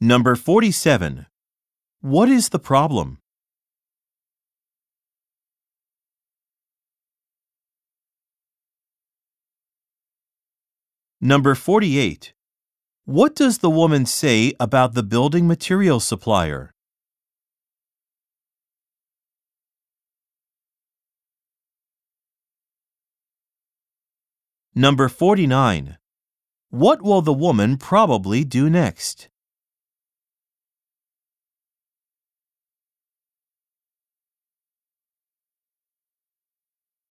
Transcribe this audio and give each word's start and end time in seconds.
Number 0.00 0.36
47. 0.36 1.24
What 2.02 2.28
is 2.28 2.50
the 2.50 2.58
problem? 2.58 3.16
Number 11.18 11.54
48. 11.54 12.34
What 13.06 13.34
does 13.34 13.58
the 13.58 13.70
woman 13.70 14.04
say 14.04 14.52
about 14.60 14.92
the 14.92 15.02
building 15.02 15.46
material 15.48 15.98
supplier? 15.98 16.74
Number 24.74 25.08
49. 25.08 25.96
What 26.68 27.00
will 27.00 27.22
the 27.22 27.32
woman 27.32 27.78
probably 27.78 28.44
do 28.44 28.68
next? 28.68 29.30